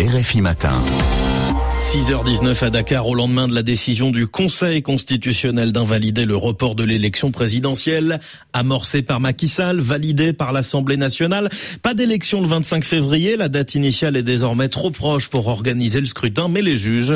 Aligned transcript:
RFI 0.00 0.40
Matin. 0.40 1.39
6h19 1.80 2.62
à 2.62 2.68
Dakar 2.68 3.08
au 3.08 3.14
lendemain 3.14 3.48
de 3.48 3.54
la 3.54 3.62
décision 3.62 4.10
du 4.10 4.26
Conseil 4.26 4.82
constitutionnel 4.82 5.72
d'invalider 5.72 6.26
le 6.26 6.36
report 6.36 6.74
de 6.74 6.84
l'élection 6.84 7.32
présidentielle 7.32 8.20
amorcée 8.52 9.00
par 9.00 9.18
Macky 9.18 9.48
Sall, 9.48 9.80
validée 9.80 10.34
par 10.34 10.52
l'Assemblée 10.52 10.98
nationale. 10.98 11.48
Pas 11.80 11.94
d'élection 11.94 12.42
le 12.42 12.48
25 12.48 12.84
février, 12.84 13.38
la 13.38 13.48
date 13.48 13.74
initiale 13.74 14.16
est 14.16 14.22
désormais 14.22 14.68
trop 14.68 14.90
proche 14.90 15.28
pour 15.28 15.48
organiser 15.48 16.00
le 16.00 16.06
scrutin, 16.06 16.48
mais 16.48 16.60
les 16.60 16.76
juges 16.76 17.14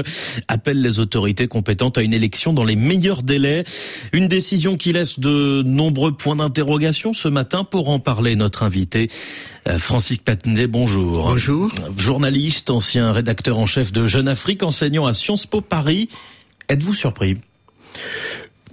appellent 0.48 0.80
les 0.80 0.98
autorités 0.98 1.46
compétentes 1.46 1.98
à 1.98 2.02
une 2.02 2.14
élection 2.14 2.54
dans 2.54 2.64
les 2.64 2.76
meilleurs 2.76 3.22
délais. 3.22 3.64
Une 4.14 4.28
décision 4.28 4.78
qui 4.78 4.94
laisse 4.94 5.20
de 5.20 5.62
nombreux 5.62 6.16
points 6.16 6.36
d'interrogation 6.36 7.12
ce 7.12 7.28
matin 7.28 7.64
pour 7.64 7.90
en 7.90 7.98
parler 7.98 8.34
notre 8.34 8.62
invité 8.62 9.10
euh, 9.66 9.78
Francis 9.78 10.18
Patendé, 10.18 10.66
bonjour. 10.66 11.28
Bonjour. 11.28 11.72
Journaliste, 11.96 12.68
ancien 12.68 13.12
rédacteur 13.12 13.58
en 13.58 13.64
chef 13.64 13.92
de 13.92 14.06
Jeune 14.06 14.28
Afrique, 14.28 14.53
enseignant 14.62 15.06
à 15.06 15.14
Sciences 15.14 15.46
Po 15.46 15.60
Paris. 15.60 16.08
Êtes-vous 16.68 16.94
surpris 16.94 17.38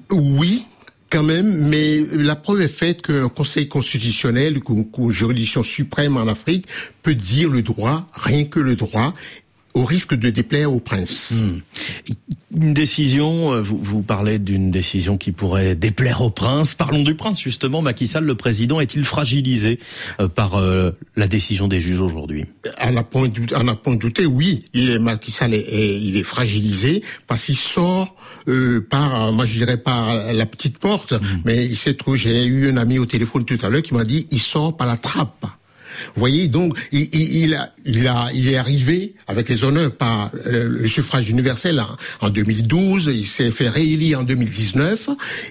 Oui, 0.09 0.65
quand 1.11 1.23
même, 1.23 1.67
mais 1.67 1.99
la 2.13 2.35
preuve 2.35 2.61
est 2.61 2.67
faite 2.67 3.01
qu'un 3.01 3.27
conseil 3.27 3.67
constitutionnel, 3.67 4.61
qu'une 4.61 4.87
juridiction 5.09 5.61
suprême 5.61 6.15
en 6.15 6.27
Afrique 6.27 6.67
peut 7.03 7.15
dire 7.15 7.49
le 7.49 7.61
droit, 7.61 8.07
rien 8.13 8.45
que 8.45 8.59
le 8.59 8.75
droit, 8.75 9.13
au 9.73 9.85
risque 9.85 10.13
de 10.13 10.29
déplaire 10.29 10.73
au 10.73 10.79
prince. 10.79 11.31
Hmm. 11.31 11.59
Une 12.53 12.73
décision, 12.73 13.53
euh, 13.53 13.61
vous, 13.61 13.79
vous 13.81 14.01
parlez 14.01 14.37
d'une 14.37 14.71
décision 14.71 15.17
qui 15.17 15.31
pourrait 15.31 15.75
déplaire 15.75 16.21
au 16.21 16.29
prince. 16.29 16.73
Parlons 16.73 17.03
du 17.03 17.15
prince 17.15 17.41
justement. 17.41 17.81
Macky 17.81 18.07
Sall, 18.07 18.25
le 18.25 18.35
président, 18.35 18.81
est-il 18.81 19.05
fragilisé 19.05 19.79
euh, 20.19 20.27
par 20.27 20.55
euh, 20.55 20.91
la 21.15 21.27
décision 21.27 21.67
des 21.67 21.79
juges 21.79 22.01
aujourd'hui? 22.01 22.45
On 22.81 22.91
n'a 22.91 23.03
point 23.03 23.95
douté, 23.95 24.25
oui. 24.25 24.65
Il 24.73 24.89
est, 24.89 24.99
Macky 24.99 25.31
Sall 25.31 25.53
est, 25.53 26.01
il 26.01 26.17
est 26.17 26.23
fragilisé 26.23 27.03
parce 27.27 27.45
qu'il 27.45 27.57
sort 27.57 28.15
par, 28.89 29.31
moi 29.31 29.45
je 29.45 29.53
dirais 29.53 29.77
par 29.77 30.33
la 30.33 30.45
petite 30.45 30.77
porte, 30.77 31.13
hmm. 31.13 31.41
mais 31.45 31.65
il 31.65 31.77
s'est 31.77 31.93
trouvé. 31.93 32.17
J'ai 32.17 32.45
eu 32.45 32.69
un 32.69 32.77
ami 32.77 32.99
au 32.99 33.05
téléphone 33.05 33.45
tout 33.45 33.57
à 33.61 33.69
l'heure 33.69 33.81
qui 33.81 33.93
m'a 33.93 34.03
dit 34.03 34.27
il 34.31 34.39
sort 34.39 34.75
par 34.75 34.87
la 34.87 34.97
trappe. 34.97 35.45
Vous 36.15 36.19
voyez, 36.19 36.47
donc 36.47 36.77
il, 36.91 37.09
il, 37.13 37.55
a, 37.55 37.73
il, 37.85 38.47
est 38.47 38.55
arrivé 38.57 39.13
avec 39.27 39.49
les 39.49 39.63
honneurs 39.63 39.91
par 39.91 40.31
euh, 40.45 40.69
le 40.69 40.87
suffrage 40.87 41.29
universel 41.29 41.83
en, 42.21 42.29
2012. 42.29 43.11
Il 43.13 43.27
s'est 43.27 43.51
fait 43.51 43.69
réélire 43.69 44.19
en 44.19 44.23
2019 44.23 45.09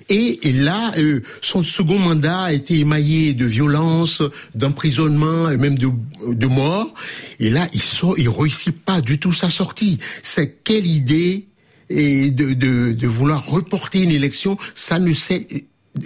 et, 0.08 0.38
là, 0.52 0.92
euh, 0.98 1.20
son 1.40 1.62
second 1.62 1.98
mandat 1.98 2.42
a 2.42 2.52
été 2.52 2.80
émaillé 2.80 3.32
de 3.34 3.46
violence, 3.46 4.22
d'emprisonnement 4.54 5.50
et 5.50 5.56
même 5.56 5.78
de, 5.78 5.88
de 6.28 6.46
mort. 6.46 6.92
Et 7.38 7.50
là, 7.50 7.68
il 7.72 7.82
sort, 7.82 8.14
il 8.18 8.28
réussit 8.28 8.78
pas 8.78 9.00
du 9.00 9.18
tout 9.18 9.32
sa 9.32 9.50
sortie. 9.50 9.98
C'est 10.22 10.62
quelle 10.64 10.86
idée 10.86 11.46
et 11.90 12.30
de, 12.30 12.52
de, 12.52 12.92
de 12.92 13.06
vouloir 13.08 13.44
reporter 13.46 14.02
une 14.02 14.12
élection, 14.12 14.56
ça 14.74 15.00
ne 15.00 15.12
sait 15.12 15.46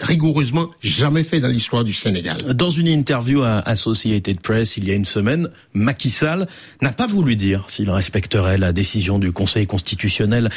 rigoureusement 0.00 0.68
jamais 0.80 1.24
fait 1.24 1.40
dans 1.40 1.48
l'histoire 1.48 1.84
du 1.84 1.92
Sénégal. 1.92 2.38
Dans 2.54 2.70
une 2.70 2.88
interview 2.88 3.42
à 3.42 3.58
Associated 3.60 4.40
Press 4.40 4.76
il 4.76 4.88
y 4.88 4.90
a 4.90 4.94
une 4.94 5.04
semaine, 5.04 5.50
Macky 5.74 6.10
Sall 6.10 6.48
n'a 6.80 6.92
pas 6.92 7.06
voulu 7.06 7.36
dire 7.36 7.64
s'il 7.68 7.90
respecterait 7.90 8.58
la 8.58 8.72
décision 8.72 9.18
du 9.18 9.32
Conseil 9.32 9.66
constitutionnel 9.66 10.50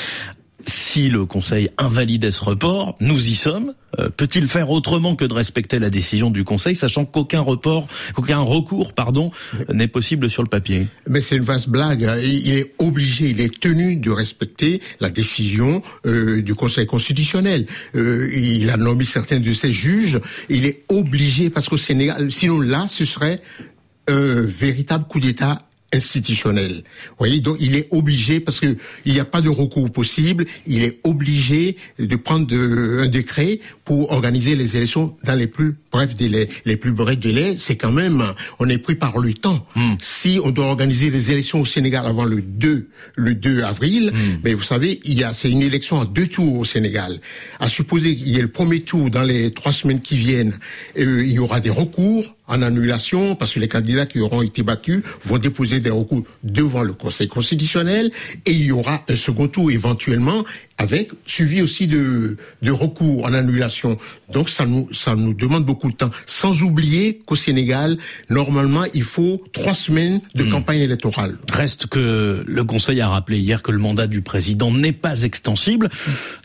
si 0.65 1.09
le 1.09 1.25
Conseil 1.25 1.69
invalidait 1.77 2.31
ce 2.31 2.43
report, 2.43 2.95
nous 2.99 3.27
y 3.27 3.35
sommes. 3.35 3.73
Euh, 3.99 4.09
peut-il 4.09 4.47
faire 4.47 4.69
autrement 4.69 5.15
que 5.15 5.25
de 5.25 5.33
respecter 5.33 5.79
la 5.79 5.89
décision 5.89 6.29
du 6.29 6.43
Conseil, 6.43 6.75
sachant 6.75 7.05
qu'aucun 7.05 7.41
report, 7.41 7.87
qu'aucun 8.13 8.39
recours, 8.39 8.93
pardon, 8.93 9.31
n'est 9.71 9.87
possible 9.87 10.29
sur 10.29 10.43
le 10.43 10.49
papier? 10.49 10.87
Mais 11.07 11.21
c'est 11.21 11.37
une 11.37 11.43
vaste 11.43 11.69
blague. 11.69 12.09
Il 12.23 12.51
est 12.51 12.73
obligé, 12.79 13.29
il 13.29 13.41
est 13.41 13.59
tenu 13.59 13.97
de 13.97 14.11
respecter 14.11 14.81
la 14.99 15.09
décision 15.09 15.81
euh, 16.05 16.41
du 16.41 16.55
Conseil 16.55 16.85
constitutionnel. 16.85 17.65
Euh, 17.95 18.29
il 18.35 18.69
a 18.69 18.77
nommé 18.77 19.05
certains 19.05 19.39
de 19.39 19.53
ses 19.53 19.71
juges. 19.71 20.19
Il 20.49 20.65
est 20.65 20.85
obligé 20.89 21.49
parce 21.49 21.69
qu'au 21.69 21.77
Sénégal, 21.77 22.31
sinon 22.31 22.59
là, 22.59 22.87
ce 22.87 23.05
serait 23.05 23.41
un 24.07 24.41
véritable 24.41 25.05
coup 25.05 25.19
d'État 25.19 25.59
institutionnel. 25.93 26.83
Vous 27.09 27.15
voyez, 27.17 27.39
donc 27.39 27.57
il 27.59 27.75
est 27.75 27.87
obligé 27.91 28.39
parce 28.39 28.59
que 28.59 28.75
il 29.05 29.13
n'y 29.13 29.19
a 29.19 29.25
pas 29.25 29.41
de 29.41 29.49
recours 29.49 29.89
possible. 29.91 30.45
Il 30.65 30.83
est 30.83 30.99
obligé 31.03 31.77
de 31.97 32.15
prendre 32.15 32.53
un 32.53 33.07
décret 33.07 33.59
pour 33.85 34.11
organiser 34.11 34.55
les 34.55 34.75
élections 34.75 35.15
dans 35.23 35.35
les 35.35 35.47
plus 35.47 35.77
brefs 35.91 36.15
délais. 36.15 36.49
Les 36.65 36.75
plus 36.75 36.91
brefs 36.91 37.19
délais, 37.19 37.55
c'est 37.55 37.77
quand 37.77 37.91
même 37.91 38.23
on 38.59 38.67
est 38.67 38.77
pris 38.77 38.95
par 38.95 39.17
le 39.17 39.33
temps. 39.33 39.65
Hmm. 39.75 39.95
Si 40.01 40.39
on 40.43 40.51
doit 40.51 40.65
organiser 40.65 41.09
les 41.09 41.31
élections 41.31 41.61
au 41.61 41.65
Sénégal 41.65 42.05
avant 42.05 42.25
le 42.25 42.41
2 42.41 42.89
le 43.15 43.35
2 43.35 43.61
avril, 43.63 44.11
hmm. 44.13 44.39
mais 44.43 44.53
vous 44.53 44.63
savez, 44.63 44.99
il 45.05 45.17
y 45.17 45.23
a 45.23 45.31
c'est 45.31 45.49
une 45.49 45.61
élection 45.61 45.99
en 45.99 46.05
deux 46.05 46.27
tours 46.27 46.59
au 46.59 46.65
Sénégal. 46.65 47.19
À 47.59 47.69
supposer 47.69 48.15
qu'il 48.15 48.29
y 48.29 48.37
ait 48.37 48.41
le 48.41 48.47
premier 48.49 48.81
tour 48.81 49.09
dans 49.09 49.23
les 49.23 49.51
trois 49.51 49.71
semaines 49.71 50.01
qui 50.01 50.17
viennent, 50.17 50.57
euh, 50.97 51.23
il 51.23 51.31
y 51.31 51.39
aura 51.39 51.59
des 51.59 51.69
recours 51.69 52.35
en 52.47 52.61
annulation 52.61 53.35
parce 53.35 53.53
que 53.53 53.59
les 53.59 53.67
candidats 53.67 54.05
qui 54.05 54.19
auront 54.19 54.41
été 54.41 54.63
battus 54.63 55.01
vont 55.23 55.37
déposer 55.37 55.79
des 55.79 55.89
recours 55.89 56.23
devant 56.43 56.83
le 56.83 56.93
Conseil 56.93 57.27
constitutionnel 57.27 58.11
et 58.45 58.51
il 58.51 58.65
y 58.65 58.71
aura 58.71 59.01
un 59.09 59.15
second 59.15 59.47
tour 59.47 59.71
éventuellement 59.71 60.43
avec 60.77 61.09
suivi 61.25 61.61
aussi 61.61 61.87
de, 61.87 62.37
de 62.61 62.71
recours 62.71 63.25
en 63.25 63.33
annulation. 63.33 63.97
Donc 64.31 64.49
ça 64.49 64.65
nous, 64.65 64.87
ça 64.93 65.15
nous 65.15 65.33
demande 65.33 65.65
beaucoup 65.65 65.89
de 65.89 65.95
temps. 65.95 66.11
Sans 66.25 66.61
oublier 66.61 67.19
qu'au 67.25 67.35
Sénégal, 67.35 67.97
normalement, 68.29 68.83
il 68.93 69.03
faut 69.03 69.43
trois 69.53 69.73
semaines 69.73 70.21
de 70.35 70.43
hmm. 70.43 70.49
campagne 70.51 70.79
électorale. 70.81 71.37
Reste 71.51 71.87
que 71.87 72.43
le 72.45 72.63
Conseil 72.63 73.01
a 73.01 73.09
rappelé 73.09 73.39
hier 73.39 73.63
que 73.63 73.71
le 73.71 73.79
mandat 73.79 74.07
du 74.07 74.21
président 74.21 74.71
n'est 74.71 74.91
pas 74.91 75.23
extensible. 75.23 75.89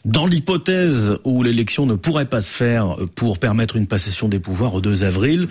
Dans 0.05 0.27
l'hypothèse 0.27 1.19
où 1.25 1.43
l'élection 1.43 1.85
ne 1.85 1.95
pourrait 1.95 2.29
pas 2.29 2.41
se 2.41 2.51
faire 2.51 2.97
pour 3.15 3.39
permettre 3.39 3.77
une 3.77 3.87
passation 3.87 4.29
des 4.29 4.39
pouvoirs 4.39 4.75
au 4.75 4.81
2 4.81 5.05
avril, 5.05 5.49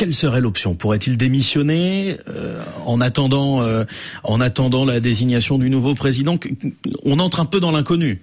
quelle 0.00 0.14
serait 0.14 0.40
l'option? 0.40 0.74
Pourrait-il 0.74 1.18
démissionner 1.18 2.16
euh, 2.26 2.64
en 2.86 3.02
attendant, 3.02 3.60
euh, 3.60 3.84
en 4.24 4.40
attendant 4.40 4.86
la 4.86 4.98
désignation 4.98 5.58
du 5.58 5.68
nouveau 5.68 5.94
président? 5.94 6.38
On 7.04 7.18
entre 7.18 7.38
un 7.38 7.44
peu 7.44 7.60
dans 7.60 7.70
l'inconnu. 7.70 8.22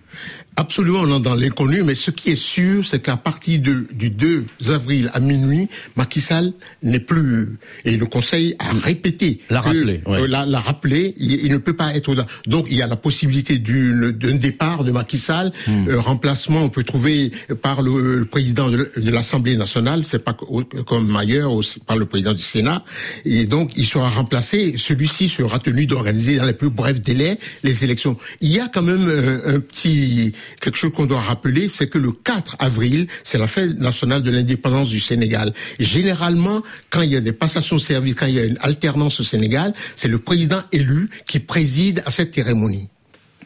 Absolument, 0.59 1.01
on 1.01 1.19
est 1.19 1.21
dans 1.21 1.35
l'inconnu, 1.35 1.83
mais 1.83 1.93
ce 1.93 2.09
qui 2.09 2.31
est 2.31 2.35
sûr, 2.35 2.83
c'est 2.83 2.99
qu'à 2.99 3.15
partir 3.15 3.59
de, 3.59 3.85
du 3.93 4.09
2 4.09 4.47
avril 4.69 5.11
à 5.13 5.19
minuit, 5.19 5.69
Macky 5.95 6.19
Sall 6.19 6.51
n'est 6.81 6.99
plus. 6.99 7.59
Et 7.85 7.95
le 7.95 8.07
Conseil 8.07 8.55
a 8.57 8.73
répété. 8.73 9.39
L'a 9.51 9.61
rappelé. 9.61 10.01
Euh, 10.07 10.25
l'a, 10.27 10.59
rappelé, 10.59 11.13
il, 11.19 11.51
ne 11.51 11.59
peut 11.59 11.75
pas 11.75 11.93
être. 11.93 12.15
Donc 12.47 12.65
il 12.71 12.77
y 12.77 12.81
a 12.81 12.87
la 12.87 12.95
possibilité 12.95 13.59
d'un 13.59 14.35
départ 14.35 14.83
de 14.83 14.91
Macky 14.91 15.19
Sall, 15.19 15.51
hmm. 15.67 15.91
remplacement, 15.93 16.63
on 16.63 16.69
peut 16.69 16.83
trouver 16.83 17.31
par 17.61 17.83
le, 17.83 18.25
président 18.25 18.67
de, 18.67 18.91
l'Assemblée 18.97 19.57
nationale, 19.57 20.05
c'est 20.05 20.23
pas 20.23 20.33
comme 20.33 21.15
ailleurs, 21.15 21.51
par 21.85 21.97
le 21.97 22.07
président 22.07 22.33
du 22.33 22.41
Sénat. 22.41 22.83
Et 23.25 23.45
donc 23.45 23.73
il 23.77 23.85
sera 23.85 24.09
remplacé, 24.09 24.75
celui-ci 24.79 25.29
sera 25.29 25.59
tenu 25.59 25.85
d'organiser 25.85 26.37
dans 26.37 26.45
les 26.45 26.53
plus 26.53 26.71
brefs 26.71 26.99
délais 26.99 27.37
les 27.61 27.83
élections. 27.83 28.17
Il 28.41 28.49
y 28.49 28.59
a 28.59 28.67
quand 28.67 28.81
même 28.81 29.07
un 29.45 29.59
petit 29.59 30.33
quelque 30.59 30.77
chose 30.77 30.91
qu'on 30.93 31.05
doit 31.05 31.21
rappeler, 31.21 31.69
c'est 31.69 31.87
que 31.87 31.97
le 31.97 32.11
4 32.11 32.57
avril, 32.59 33.07
c'est 33.23 33.37
la 33.37 33.47
fête 33.47 33.77
nationale 33.79 34.23
de 34.23 34.31
l'indépendance 34.31 34.89
du 34.89 34.99
Sénégal. 34.99 35.53
généralement, 35.79 36.61
quand 36.89 37.01
il 37.01 37.11
y 37.11 37.15
a 37.15 37.21
des 37.21 37.33
passations 37.33 37.75
de 37.75 37.81
service, 37.81 38.15
quand 38.15 38.25
il 38.27 38.35
y 38.35 38.39
a 38.39 38.45
une 38.45 38.57
alternance 38.61 39.19
au 39.19 39.23
Sénégal, 39.23 39.73
c'est 39.95 40.07
le 40.07 40.19
président 40.19 40.61
élu 40.71 41.09
qui 41.27 41.39
préside 41.39 42.01
à 42.05 42.11
cette 42.11 42.33
cérémonie. 42.33 42.89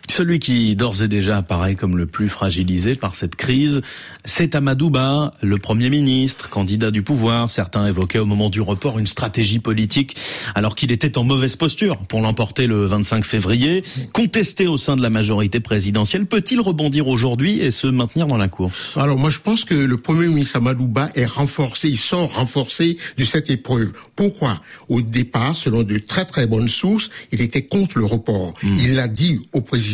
Celui 0.09 0.39
qui 0.39 0.75
d'ores 0.75 1.03
et 1.03 1.07
déjà 1.07 1.38
apparaît 1.38 1.75
comme 1.75 1.97
le 1.97 2.06
plus 2.06 2.28
fragilisé 2.28 2.95
par 2.95 3.16
cette 3.16 3.35
crise, 3.35 3.81
c'est 4.25 4.56
Amadouba, 4.56 5.31
le 5.41 5.57
Premier 5.57 5.89
ministre, 5.89 6.50
candidat 6.50 6.91
du 6.91 7.01
pouvoir. 7.01 7.50
Certains 7.50 7.88
évoquaient 7.88 8.19
au 8.19 8.25
moment 8.25 8.50
du 8.50 8.61
report 8.61 9.00
une 9.00 9.07
stratégie 9.07 9.59
politique 9.59 10.17
alors 10.53 10.75
qu'il 10.75 10.91
était 10.91 11.17
en 11.17 11.23
mauvaise 11.23 11.56
posture 11.56 11.97
pour 11.97 12.22
l'emporter 12.22 12.67
le 12.67 12.85
25 12.85 13.23
février. 13.23 13.84
Contesté 14.11 14.67
au 14.67 14.78
sein 14.78 14.96
de 14.96 15.02
la 15.02 15.09
majorité 15.09 15.59
présidentielle, 15.59 16.26
peut-il 16.26 16.59
rebondir 16.59 17.08
aujourd'hui 17.08 17.59
et 17.59 17.72
se 17.72 17.87
maintenir 17.87 18.28
dans 18.28 18.37
la 18.37 18.49
course? 18.49 18.93
Alors 18.97 19.17
moi 19.17 19.29
je 19.29 19.40
pense 19.40 19.66
que 19.66 19.76
le 19.76 19.97
Premier 19.97 20.28
ministre 20.28 20.58
Amadouba 20.58 21.09
est 21.16 21.26
renforcé, 21.26 21.90
il 21.90 21.97
sort 21.97 22.35
renforcé 22.35 22.97
de 23.17 23.23
cette 23.23 23.49
épreuve. 23.49 23.91
Pourquoi? 24.16 24.61
Au 24.90 25.02
départ, 25.02 25.55
selon 25.55 25.84
de 25.84 25.97
très 25.97 26.26
très 26.26 26.47
bonnes 26.47 26.67
sources, 26.67 27.09
il 27.31 27.41
était 27.41 27.64
contre 27.64 27.97
le 27.97 28.05
report. 28.05 28.53
Hmm. 28.61 28.76
Il 28.78 28.96
l'a 28.96 29.08
dit 29.08 29.40
au 29.53 29.61
président 29.61 29.91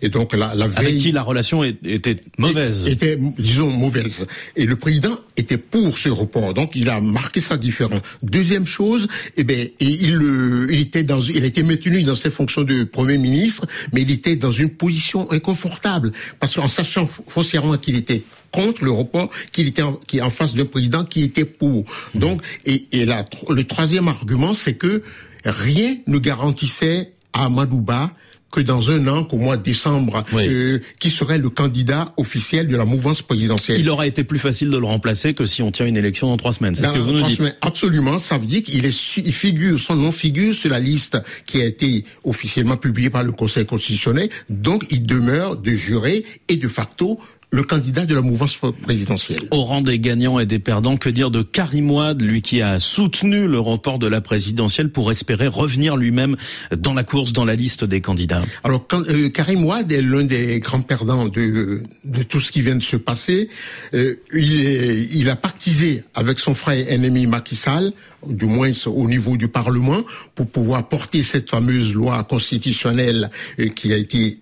et 0.00 0.08
donc 0.08 0.34
la, 0.34 0.54
la 0.54 0.66
veille, 0.68 0.86
avec 0.86 0.98
qui 0.98 1.12
la 1.12 1.22
relation 1.22 1.64
était 1.64 2.16
mauvaise, 2.38 2.86
était 2.86 3.18
disons 3.38 3.70
mauvaise. 3.70 4.24
Et 4.56 4.64
le 4.64 4.76
président 4.76 5.18
était 5.36 5.58
pour 5.58 5.98
ce 5.98 6.08
report, 6.08 6.54
donc 6.54 6.72
il 6.74 6.88
a 6.88 7.00
marqué 7.00 7.40
ça 7.40 7.56
différent. 7.56 7.98
Deuxième 8.22 8.66
chose, 8.66 9.08
eh 9.36 9.44
ben, 9.44 9.68
il, 9.80 10.68
il 10.70 10.80
était 10.80 11.04
dans, 11.04 11.20
il 11.20 11.44
était 11.44 11.62
maintenu 11.62 12.02
dans 12.02 12.14
ses 12.14 12.30
fonctions 12.30 12.62
de 12.62 12.84
premier 12.84 13.18
ministre, 13.18 13.66
mais 13.92 14.02
il 14.02 14.10
était 14.10 14.36
dans 14.36 14.50
une 14.50 14.70
position 14.70 15.30
inconfortable 15.30 16.12
parce 16.40 16.54
qu'en 16.54 16.68
sachant 16.68 17.06
foncièrement 17.06 17.76
qu'il 17.76 17.96
était 17.96 18.22
contre 18.50 18.84
le 18.84 18.90
report, 18.90 19.30
qu'il 19.50 19.66
était 19.66 19.82
en, 19.82 19.98
en 20.20 20.30
face 20.30 20.54
d'un 20.54 20.66
président 20.66 21.04
qui 21.04 21.22
était 21.22 21.46
pour. 21.46 21.84
Donc, 22.14 22.42
et, 22.66 22.86
et 22.92 23.04
la, 23.06 23.24
le 23.48 23.64
troisième 23.64 24.08
argument, 24.08 24.54
c'est 24.54 24.74
que 24.74 25.02
rien 25.44 25.96
ne 26.06 26.18
garantissait 26.18 27.12
à 27.32 27.46
Amadouba 27.46 28.12
que 28.52 28.60
dans 28.60 28.90
un 28.90 29.08
an, 29.08 29.24
qu'au 29.24 29.38
mois 29.38 29.56
de 29.56 29.62
décembre, 29.62 30.24
euh, 30.34 30.78
qui 31.00 31.10
serait 31.10 31.38
le 31.38 31.48
candidat 31.48 32.12
officiel 32.18 32.68
de 32.68 32.76
la 32.76 32.84
mouvance 32.84 33.22
présidentielle. 33.22 33.80
Il 33.80 33.88
aura 33.88 34.06
été 34.06 34.22
plus 34.22 34.38
facile 34.38 34.68
de 34.68 34.76
le 34.76 34.86
remplacer 34.86 35.34
que 35.34 35.46
si 35.46 35.62
on 35.62 35.72
tient 35.72 35.86
une 35.86 35.96
élection 35.96 36.28
dans 36.28 36.36
trois 36.36 36.52
semaines. 36.52 36.74
C'est 36.74 36.86
ce 36.86 36.92
que 36.92 36.98
vous 36.98 37.12
nous 37.12 37.26
dites. 37.26 37.38
Semaines, 37.38 37.56
absolument. 37.62 38.18
Ça 38.18 38.38
veut 38.38 38.46
dire 38.46 38.62
qu'il 38.62 38.84
est, 38.84 39.16
il 39.16 39.32
figure, 39.32 39.80
son 39.80 39.96
nom 39.96 40.12
figure 40.12 40.54
sur 40.54 40.70
la 40.70 40.78
liste 40.78 41.18
qui 41.46 41.60
a 41.62 41.64
été 41.64 42.04
officiellement 42.24 42.76
publiée 42.76 43.10
par 43.10 43.24
le 43.24 43.32
Conseil 43.32 43.64
constitutionnel. 43.64 44.28
Donc, 44.50 44.84
il 44.90 45.06
demeure 45.06 45.56
de 45.56 45.70
juré 45.70 46.24
et 46.48 46.56
de 46.56 46.68
facto 46.68 47.18
le 47.52 47.62
candidat 47.62 48.06
de 48.06 48.14
la 48.14 48.22
mouvance 48.22 48.56
présidentielle. 48.82 49.42
Au 49.50 49.62
rang 49.62 49.82
des 49.82 49.98
gagnants 49.98 50.38
et 50.38 50.46
des 50.46 50.58
perdants, 50.58 50.96
que 50.96 51.10
dire 51.10 51.30
de 51.30 51.42
Karim 51.42 51.90
Ouad, 51.90 52.22
lui 52.22 52.40
qui 52.40 52.62
a 52.62 52.80
soutenu 52.80 53.46
le 53.46 53.60
report 53.60 53.98
de 53.98 54.06
la 54.06 54.22
présidentielle 54.22 54.90
pour 54.90 55.10
espérer 55.10 55.48
revenir 55.48 55.96
lui-même 55.98 56.34
dans 56.74 56.94
la 56.94 57.04
course, 57.04 57.34
dans 57.34 57.44
la 57.44 57.54
liste 57.54 57.84
des 57.84 58.00
candidats 58.00 58.42
Alors, 58.64 58.86
quand, 58.88 59.06
euh, 59.06 59.28
Karim 59.28 59.64
Ouad 59.64 59.92
est 59.92 60.00
l'un 60.00 60.24
des 60.24 60.60
grands 60.60 60.80
perdants 60.80 61.28
de, 61.28 61.82
de 62.04 62.22
tout 62.22 62.40
ce 62.40 62.50
qui 62.50 62.62
vient 62.62 62.76
de 62.76 62.82
se 62.82 62.96
passer. 62.96 63.50
Euh, 63.92 64.14
il, 64.32 64.64
est, 64.64 65.08
il 65.12 65.28
a 65.28 65.36
pactisé 65.36 66.04
avec 66.14 66.38
son 66.38 66.54
frère 66.54 66.90
ennemi 66.90 67.26
Macky 67.26 67.54
Sall 67.54 67.92
du 68.26 68.46
moins 68.46 68.70
au 68.86 69.08
niveau 69.08 69.36
du 69.36 69.48
Parlement, 69.48 70.00
pour 70.34 70.46
pouvoir 70.46 70.88
porter 70.88 71.22
cette 71.22 71.50
fameuse 71.50 71.94
loi 71.94 72.22
constitutionnelle 72.24 73.30
euh, 73.58 73.68
qui 73.68 73.92
a 73.92 73.96
été 73.96 74.41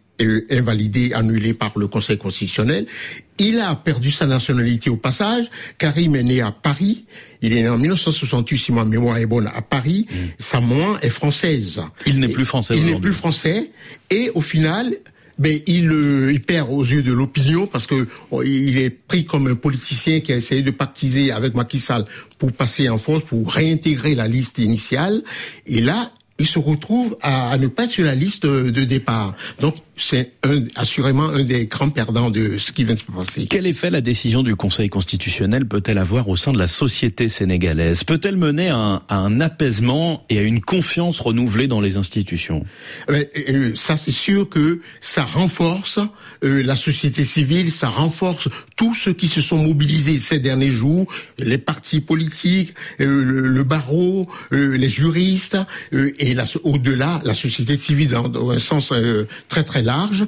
invalidé, 0.50 1.12
annulé 1.14 1.54
par 1.54 1.72
le 1.78 1.86
Conseil 1.86 2.18
constitutionnel. 2.18 2.86
Il 3.38 3.58
a 3.60 3.74
perdu 3.74 4.10
sa 4.10 4.26
nationalité 4.26 4.90
au 4.90 4.96
passage. 4.96 5.46
Karim 5.78 6.14
est 6.16 6.22
né 6.22 6.40
à 6.40 6.50
Paris. 6.50 7.06
Il 7.42 7.52
est 7.54 7.62
né 7.62 7.68
en 7.68 7.78
1968, 7.78 8.58
si 8.58 8.72
ma 8.72 8.84
mémoire 8.84 9.16
est 9.16 9.26
bonne, 9.26 9.46
à 9.54 9.62
Paris. 9.62 10.06
Mm. 10.10 10.14
Sa 10.38 10.60
maman 10.60 10.98
est 11.00 11.10
française. 11.10 11.80
Il 12.06 12.20
n'est 12.20 12.28
plus 12.28 12.44
français. 12.44 12.74
Il 12.76 12.84
n'est 12.84 13.00
plus 13.00 13.14
français. 13.14 13.70
Et 14.10 14.30
au 14.34 14.42
final, 14.42 14.94
ben, 15.40 15.58
il, 15.66 15.90
euh, 15.90 16.30
il 16.32 16.42
perd 16.42 16.68
aux 16.70 16.84
yeux 16.84 17.02
de 17.02 17.12
l'opinion 17.12 17.66
parce 17.66 17.86
que 17.86 18.06
oh, 18.30 18.42
il 18.42 18.78
est 18.78 18.90
pris 18.90 19.24
comme 19.24 19.46
un 19.46 19.54
politicien 19.54 20.20
qui 20.20 20.34
a 20.34 20.36
essayé 20.36 20.60
de 20.60 20.70
pactiser 20.70 21.32
avec 21.32 21.54
Macky 21.54 21.80
Sall 21.80 22.04
pour 22.36 22.52
passer 22.52 22.90
en 22.90 22.98
force, 22.98 23.24
pour 23.24 23.50
réintégrer 23.50 24.14
la 24.14 24.28
liste 24.28 24.58
initiale. 24.58 25.22
Et 25.66 25.80
là, 25.80 26.10
il 26.38 26.46
se 26.46 26.58
retrouve 26.58 27.16
à, 27.22 27.56
ne 27.56 27.68
pas 27.68 27.84
être 27.84 27.90
sur 27.90 28.04
la 28.04 28.14
liste 28.14 28.44
de 28.44 28.84
départ. 28.84 29.34
Donc 29.60 29.76
c'est 30.00 30.32
assurément 30.76 31.28
un 31.28 31.44
des 31.44 31.66
grands 31.66 31.90
perdants 31.90 32.30
de 32.30 32.58
ce 32.58 32.72
qui 32.72 32.84
vient 32.84 32.94
de 32.94 32.98
se 32.98 33.04
passer. 33.04 33.46
Quel 33.48 33.66
effet 33.66 33.90
la 33.90 34.00
décision 34.00 34.42
du 34.42 34.56
Conseil 34.56 34.88
constitutionnel 34.88 35.66
peut-elle 35.66 35.98
avoir 35.98 36.28
au 36.28 36.36
sein 36.36 36.52
de 36.52 36.58
la 36.58 36.66
société 36.66 37.28
sénégalaise? 37.28 38.04
Peut-elle 38.04 38.36
mener 38.36 38.70
à 38.70 39.02
un, 39.08 39.40
apaisement 39.40 40.22
et 40.30 40.38
à 40.38 40.42
une 40.42 40.60
confiance 40.60 41.20
renouvelée 41.20 41.66
dans 41.66 41.80
les 41.80 41.96
institutions? 41.96 42.64
Euh, 43.10 43.24
euh, 43.50 43.72
Ça, 43.76 43.96
c'est 43.96 44.10
sûr 44.10 44.48
que 44.48 44.80
ça 45.00 45.24
renforce 45.24 46.00
euh, 46.44 46.62
la 46.62 46.76
société 46.76 47.24
civile, 47.24 47.70
ça 47.70 47.88
renforce 47.88 48.48
tous 48.76 48.94
ceux 48.94 49.12
qui 49.12 49.28
se 49.28 49.40
sont 49.40 49.58
mobilisés 49.58 50.18
ces 50.18 50.38
derniers 50.38 50.70
jours, 50.70 51.06
les 51.38 51.58
partis 51.58 52.00
politiques, 52.00 52.74
le, 52.98 53.62
barreau, 53.62 54.26
les 54.50 54.88
juristes, 54.88 55.58
et 55.92 56.34
au-delà, 56.64 57.20
la 57.24 57.34
société 57.34 57.76
civile 57.76 58.08
dans, 58.08 58.50
un 58.50 58.58
sens 58.58 58.92
très 59.48 59.64
très 59.64 59.82
large 59.82 59.89
large, 59.90 60.26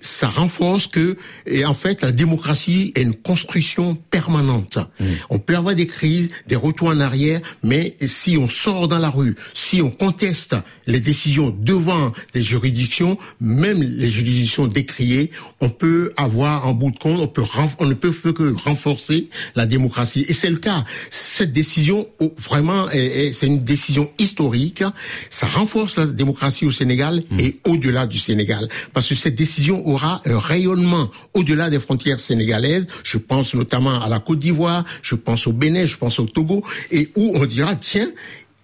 ça 0.00 0.28
renforce 0.28 0.86
que, 0.86 1.16
et 1.46 1.64
en 1.64 1.74
fait, 1.74 2.02
la 2.02 2.12
démocratie 2.12 2.92
est 2.94 3.02
une 3.02 3.14
construction 3.14 3.94
permanente. 4.10 4.78
Mm. 5.00 5.04
On 5.30 5.38
peut 5.38 5.56
avoir 5.56 5.74
des 5.74 5.86
crises, 5.86 6.28
des 6.46 6.56
retours 6.56 6.88
en 6.88 7.00
arrière, 7.00 7.40
mais 7.62 7.96
si 8.06 8.36
on 8.36 8.48
sort 8.48 8.88
dans 8.88 8.98
la 8.98 9.10
rue, 9.10 9.34
si 9.54 9.76
on 9.82 9.90
conteste 9.90 10.56
les 10.86 11.00
décisions 11.00 11.48
devant 11.72 12.12
des 12.34 12.42
juridictions, 12.42 13.18
même 13.40 13.80
les 13.82 14.10
juridictions 14.10 14.66
décriées, 14.66 15.30
on 15.60 15.70
peut 15.82 16.12
avoir 16.16 16.66
en 16.66 16.74
bout 16.74 16.90
de 16.90 16.98
compte, 16.98 17.20
on 17.20 17.28
peut 17.28 17.44
on 17.78 17.86
ne 17.86 17.94
peut 17.94 18.12
que 18.32 18.54
renforcer 18.68 19.28
la 19.54 19.66
démocratie. 19.66 20.24
Et 20.28 20.32
c'est 20.32 20.50
le 20.50 20.56
cas. 20.56 20.84
Cette 21.10 21.52
décision, 21.52 22.06
oh, 22.20 22.32
vraiment, 22.36 22.86
c'est 22.90 23.46
une 23.46 23.58
décision 23.58 24.10
historique. 24.18 24.82
Ça 25.30 25.46
renforce 25.46 25.96
la 25.96 26.06
démocratie 26.06 26.66
au 26.66 26.70
Sénégal 26.70 27.22
mm. 27.30 27.40
et 27.40 27.56
au-delà 27.64 28.06
du 28.06 28.18
Sénégal 28.18 28.68
parce 28.96 29.10
que 29.10 29.14
cette 29.14 29.34
décision 29.34 29.86
aura 29.86 30.22
un 30.24 30.38
rayonnement 30.38 31.10
au-delà 31.34 31.68
des 31.68 31.78
frontières 31.78 32.18
sénégalaises. 32.18 32.86
Je 33.04 33.18
pense 33.18 33.52
notamment 33.52 34.00
à 34.00 34.08
la 34.08 34.20
Côte 34.20 34.38
d'Ivoire, 34.38 34.86
je 35.02 35.14
pense 35.16 35.46
au 35.46 35.52
Bénin, 35.52 35.84
je 35.84 35.98
pense 35.98 36.18
au 36.18 36.24
Togo, 36.24 36.64
et 36.90 37.10
où 37.14 37.32
on 37.34 37.44
dira, 37.44 37.76
tiens, 37.76 38.10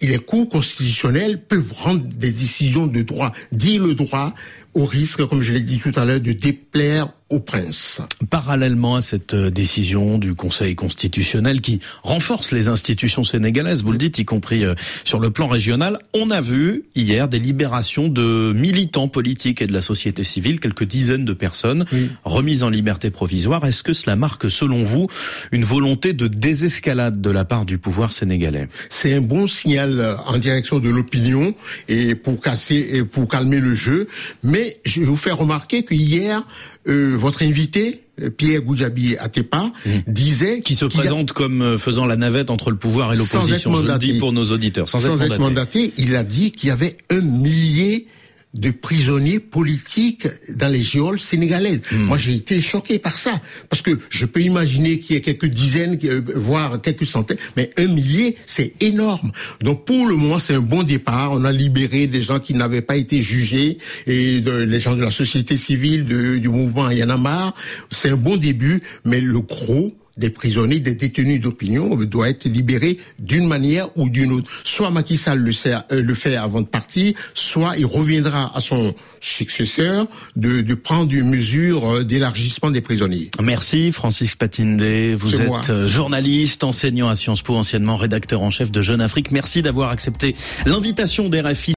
les 0.01 0.19
cours 0.19 0.49
constitutionnels 0.49 1.43
peuvent 1.43 1.75
rendre 1.75 2.07
des 2.07 2.31
décisions 2.31 2.87
de 2.87 3.03
droit, 3.03 3.31
dire 3.53 3.85
le 3.85 3.93
droit, 3.93 4.35
au 4.75 4.85
risque, 4.85 5.25
comme 5.27 5.43
je 5.43 5.53
l'ai 5.53 5.61
dit 5.61 5.79
tout 5.79 5.93
à 5.97 6.05
l'heure, 6.05 6.21
de 6.21 6.33
déplaire 6.33 7.09
au 7.33 7.41
prince. 7.41 8.01
Parallèlement 8.29 8.97
à 8.97 9.03
cette 9.03 9.33
euh, 9.33 9.51
décision 9.51 10.19
du 10.19 10.35
Conseil 10.35 10.75
constitutionnel 10.75 11.63
qui 11.63 11.81
renforce 12.03 12.53
les 12.53 12.69
institutions 12.69 13.25
sénégalaises, 13.25 13.83
vous 13.83 13.93
le 13.93 13.99
dites, 13.99 14.19
y 14.19 14.27
compris 14.27 14.65
euh, 14.65 14.75
sur 15.05 15.19
le 15.19 15.31
plan 15.31 15.49
régional, 15.49 15.99
on 16.13 16.31
a 16.31 16.43
vu 16.43 16.85
hier 16.95 17.29
des 17.29 17.39
libérations 17.39 18.09
de 18.09 18.53
militants 18.55 19.09
politiques 19.09 19.63
et 19.63 19.67
de 19.67 19.73
la 19.73 19.81
société 19.81 20.25
civile, 20.25 20.61
quelques 20.61 20.85
dizaines 20.85 21.25
de 21.25 21.33
personnes 21.33 21.87
remises 22.25 22.63
en 22.63 22.69
liberté 22.69 23.11
provisoire. 23.11 23.65
Est-ce 23.65 23.83
que 23.83 23.95
cela 23.95 24.15
marque, 24.15 24.51
selon 24.51 24.83
vous, 24.83 25.09
une 25.53 25.65
volonté 25.65 26.13
de 26.13 26.27
désescalade 26.27 27.23
de 27.23 27.31
la 27.31 27.47
part 27.47 27.65
du 27.65 27.79
pouvoir 27.79 28.13
sénégalais? 28.13 28.69
C'est 28.91 29.15
un 29.15 29.23
bon 29.23 29.47
signal 29.47 30.01
euh, 30.01 30.17
en 30.27 30.37
direction 30.37 30.81
de 30.81 30.91
l'opinion 30.91 31.55
et 31.89 32.15
pour 32.15 32.41
casser 32.41 32.91
et 32.93 33.05
pour 33.05 33.27
calmer 33.27 33.59
le 33.59 33.75
jeu. 33.75 34.07
Mais 34.43 34.62
je 34.85 35.01
vais 35.01 35.07
vous 35.07 35.17
faire 35.17 35.39
remarquer 35.39 35.85
qu'hier, 35.85 36.43
euh, 36.89 37.15
votre 37.17 37.43
invité, 37.43 38.03
euh, 38.21 38.31
Pierre 38.31 38.63
Goujabi 38.63 39.17
Atepa, 39.17 39.73
mmh. 39.85 39.91
disait... 40.07 40.61
Qui 40.61 40.77
se 40.77 40.85
présente 40.85 41.33
comme 41.33 41.63
euh, 41.63 41.79
faisant 41.79 42.07
la 42.07 42.17
navette 42.17 42.51
entre 42.51 42.71
le 42.71 42.77
pouvoir 42.77 43.13
et 43.13 43.17
l'opposition, 43.17 43.75
je 43.77 43.87
le 43.87 43.99
dis 43.99 44.19
pour 44.19 44.33
nos 44.33 44.45
auditeurs. 44.45 44.89
Sans, 44.89 45.05
être, 45.05 45.13
mandaté. 45.13 45.33
être 45.35 45.41
mandaté, 45.41 45.95
il 45.99 46.17
a 46.17 46.25
dit 46.25 46.53
qu'il 46.53 46.69
y 46.69 46.73
avait 46.73 46.97
un 47.11 47.21
millier 47.21 48.07
de 48.55 48.71
prisonniers 48.71 49.41
politiques 49.41 50.29
dans 50.51 50.71
les 50.71 50.83
géoles 50.83 51.19
sénégalaises. 51.19 51.81
Hmm. 51.91 52.05
Moi, 52.05 52.19
j'ai 52.19 52.35
été 52.35 52.61
choqué 52.61 52.99
par 52.99 53.19
ça, 53.19 53.41
parce 53.69 53.81
que 53.81 53.99
je 54.11 54.27
peux 54.27 54.41
imaginer 54.41 54.99
qu'il 54.99 55.17
y 55.17 55.19
ait 55.19 55.23
quelques 55.23 55.47
dizaines, 55.47 55.99
euh, 56.05 56.21
voire 56.35 56.81
quelques 56.81 57.07
centaines, 57.07 57.39
mais 57.57 57.73
un 57.79 57.87
millier, 57.87 58.37
c'est 58.47 58.75
énorme. 58.81 59.33
Donc, 59.63 59.87
pour 59.87 60.07
le 60.07 60.17
moment, 60.17 60.39
c'est 60.39 60.55
un 60.55 60.61
bon 60.61 60.83
départ. 60.83 61.33
On 61.33 61.45
a 61.45 61.53
libéré 61.53 62.07
des 62.07 62.21
gens 62.21 62.41
qui 62.41 62.55
n'avaient 62.55 62.83
pas 62.83 62.97
été 62.97 63.23
jugés, 63.23 63.79
et 64.07 64.41
de, 64.41 64.53
les 64.53 64.81
gens 64.81 64.97
de 64.97 65.03
la 65.03 65.11
société 65.11 65.57
civile, 65.57 66.05
du 66.05 66.49
mouvement 66.49 66.91
Yanamar. 66.91 67.55
C'est 67.91 68.11
un 68.11 68.17
bon 68.17 68.37
début, 68.37 68.83
mais 69.05 69.21
le 69.21 69.41
gros, 69.41 69.95
des 70.17 70.31
prisonniers, 70.31 70.81
des 70.81 70.95
détenus 70.95 71.41
d'opinion 71.41 71.97
doit 71.97 72.29
être 72.29 72.45
libéré 72.47 72.99
d'une 73.19 73.47
manière 73.47 73.89
ou 73.97 74.09
d'une 74.09 74.33
autre. 74.33 74.51
Soit 74.65 74.91
Macky 74.91 75.17
Sall 75.17 75.39
le, 75.39 75.53
euh, 75.67 76.03
le, 76.03 76.15
fait 76.15 76.37
avant 76.37 76.61
de 76.61 76.67
partir, 76.67 77.15
soit 77.35 77.77
il 77.79 77.87
reviendra 77.87 78.57
à 78.57 78.61
son 78.61 78.95
successeur 79.21 80.07
de, 80.37 80.61
de 80.61 80.75
prendre 80.75 81.13
une 81.13 81.31
mesure 81.31 81.87
euh, 81.87 82.05
d'élargissement 82.05 82.71
des 82.71 82.81
prisonniers. 82.81 83.31
Merci 83.41 83.93
Francis 83.93 84.35
Patinde. 84.35 84.83
Vous 85.15 85.41
êtes 85.41 85.71
euh, 85.71 85.89
journaliste, 85.89 86.65
enseignant 86.65 87.09
à 87.09 87.17
Sciences 87.17 87.43
Po, 87.43 87.55
anciennement 87.55 87.97
rédacteur 87.97 88.43
en 88.43 88.51
chef 88.51 88.71
de 88.71 88.83
Jeune 88.83 89.01
Afrique. 89.01 89.31
Merci 89.31 89.63
d'avoir 89.63 89.91
accepté 89.91 90.35
l'invitation 90.67 91.29
des 91.29 91.41
RFI. 91.41 91.71